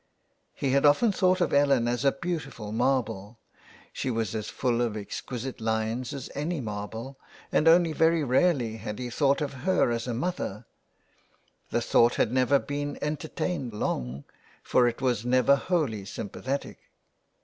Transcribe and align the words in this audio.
He 0.55 0.71
had 0.71 0.83
often 0.83 1.11
thought 1.11 1.41
of 1.41 1.53
Ellen 1.53 1.87
as 1.87 2.03
a 2.03 2.11
beautiful 2.11 2.71
marble— 2.71 3.37
she 3.93 4.09
was 4.09 4.33
as 4.33 4.49
full 4.49 4.81
of 4.81 4.97
exquisite 4.97 5.61
lines 5.61 6.11
as 6.11 6.27
any 6.33 6.59
marble— 6.59 7.19
and 7.51 7.67
only 7.67 7.93
very 7.93 8.23
rarely 8.23 8.77
had 8.77 8.97
he 8.97 9.11
thought 9.11 9.41
of 9.41 9.53
her 9.61 9.91
as 9.91 10.07
a 10.07 10.15
mother; 10.15 10.65
the 11.69 11.81
thought 11.81 12.15
had 12.15 12.31
never 12.31 12.57
been 12.57 12.97
entertained 12.99 13.75
long, 13.75 14.23
for 14.63 14.87
it 14.87 15.01
was 15.03 15.23
never 15.23 15.55
wholly 15.55 16.03
sympathetic. 16.05 16.79